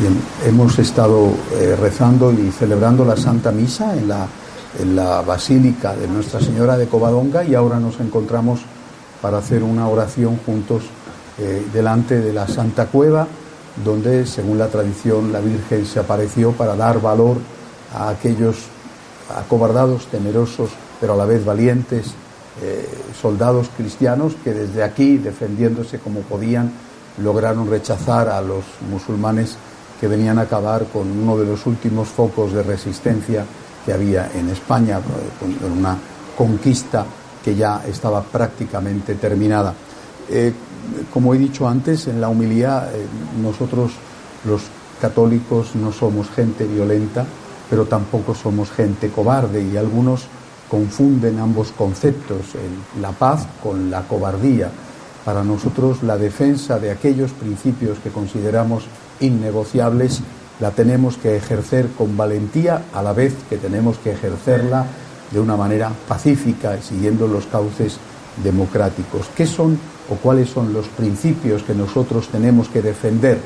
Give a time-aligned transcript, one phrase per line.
[0.00, 4.26] Bien, hemos estado eh, rezando y celebrando la Santa Misa en la,
[4.78, 8.60] en la Basílica de Nuestra Señora de Covadonga y ahora nos encontramos
[9.20, 10.84] para hacer una oración juntos
[11.38, 13.26] eh, delante de la Santa Cueva,
[13.84, 17.36] donde, según la tradición, la Virgen se apareció para dar valor
[17.94, 18.56] a aquellos
[19.36, 22.14] acobardados, temerosos, pero a la vez valientes
[22.62, 22.88] eh,
[23.20, 26.72] soldados cristianos que desde aquí, defendiéndose como podían,
[27.22, 29.58] lograron rechazar a los musulmanes
[30.00, 33.44] que venían a acabar con uno de los últimos focos de resistencia
[33.84, 34.98] que había en España,
[35.38, 35.96] con una
[36.36, 37.04] conquista
[37.44, 39.74] que ya estaba prácticamente terminada.
[40.28, 40.52] Eh,
[41.12, 43.06] como he dicho antes, en la humildad, eh,
[43.42, 43.92] nosotros
[44.44, 44.62] los
[45.00, 47.26] católicos no somos gente violenta,
[47.68, 50.26] pero tampoco somos gente cobarde y algunos
[50.70, 52.54] confunden ambos conceptos,
[53.00, 54.70] la paz con la cobardía.
[55.24, 58.84] Para nosotros la defensa de aquellos principios que consideramos
[59.20, 60.20] innegociables
[60.60, 64.86] la tenemos que ejercer con valentía a la vez que tenemos que ejercerla
[65.30, 67.98] de una manera pacífica y siguiendo los cauces
[68.42, 69.28] democráticos.
[69.34, 69.78] ¿Qué son
[70.10, 73.38] o cuáles son los principios que nosotros tenemos que defender?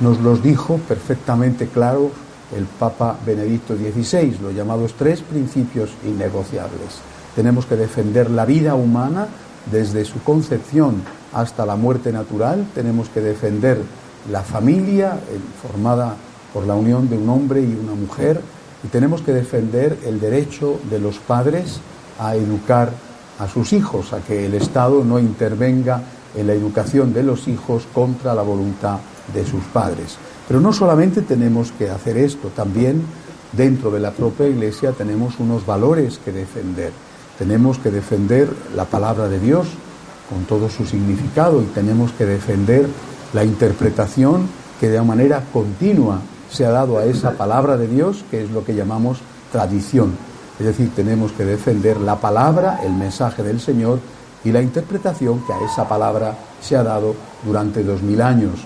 [0.00, 2.10] Nos los dijo perfectamente claro
[2.56, 7.00] el Papa Benedicto XVI, los llamados tres principios innegociables.
[7.34, 9.28] Tenemos que defender la vida humana
[9.70, 11.02] desde su concepción
[11.32, 13.82] hasta la muerte natural, tenemos que defender
[14.30, 16.16] la familia eh, formada
[16.52, 18.40] por la unión de un hombre y una mujer
[18.84, 21.80] y tenemos que defender el derecho de los padres
[22.18, 22.92] a educar
[23.38, 26.02] a sus hijos, a que el Estado no intervenga
[26.36, 28.98] en la educación de los hijos contra la voluntad
[29.32, 30.16] de sus padres.
[30.46, 33.02] Pero no solamente tenemos que hacer esto, también
[33.52, 36.92] dentro de la propia Iglesia tenemos unos valores que defender.
[37.38, 39.68] Tenemos que defender la palabra de Dios
[40.28, 42.86] con todo su significado y tenemos que defender
[43.32, 44.48] la interpretación
[44.80, 48.64] que de manera continua se ha dado a esa palabra de Dios, que es lo
[48.64, 49.18] que llamamos
[49.52, 50.12] tradición.
[50.58, 54.00] Es decir, tenemos que defender la palabra, el mensaje del Señor
[54.44, 58.60] y la interpretación que a esa palabra se ha dado durante dos mil años.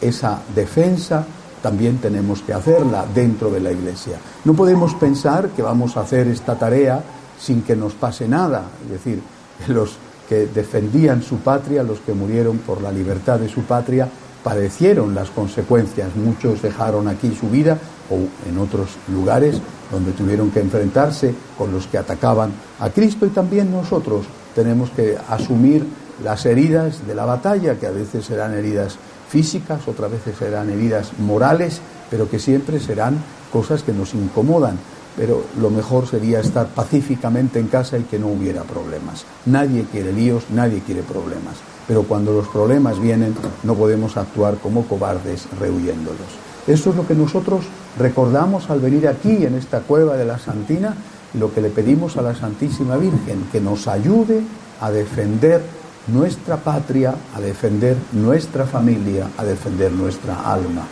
[0.00, 1.24] Esa defensa
[1.62, 4.18] también tenemos que hacerla dentro de la Iglesia.
[4.44, 7.02] No podemos pensar que vamos a hacer esta tarea
[7.40, 8.64] sin que nos pase nada.
[8.84, 9.20] Es decir,
[9.68, 9.96] los
[10.28, 14.08] que defendían su patria, los que murieron por la libertad de su patria,
[14.42, 16.14] padecieron las consecuencias.
[16.14, 17.78] Muchos dejaron aquí su vida
[18.10, 19.60] o en otros lugares
[19.90, 25.16] donde tuvieron que enfrentarse con los que atacaban a Cristo y también nosotros tenemos que
[25.28, 25.84] asumir
[26.22, 28.96] las heridas de la batalla, que a veces serán heridas
[29.28, 33.18] físicas, otras veces serán heridas morales, pero que siempre serán
[33.52, 34.78] cosas que nos incomodan.
[35.16, 39.24] Pero lo mejor sería estar pacíficamente en casa y que no hubiera problemas.
[39.46, 41.56] Nadie quiere líos, nadie quiere problemas.
[41.88, 46.46] Pero cuando los problemas vienen, no podemos actuar como cobardes rehuyéndolos.
[46.66, 47.64] Eso es lo que nosotros
[47.96, 50.94] recordamos al venir aquí, en esta cueva de la Santina,
[51.34, 54.42] lo que le pedimos a la Santísima Virgen, que nos ayude
[54.80, 55.62] a defender
[56.08, 60.82] nuestra patria, a defender nuestra familia, a defender nuestra alma.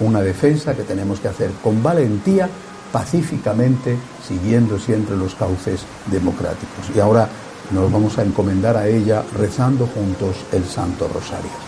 [0.00, 2.48] Una defensa que tenemos que hacer con valentía,
[2.92, 3.96] pacíficamente,
[4.26, 6.90] siguiendo siempre los cauces democráticos.
[6.94, 7.28] Y ahora
[7.70, 11.67] nos vamos a encomendar a ella rezando juntos el Santo Rosario.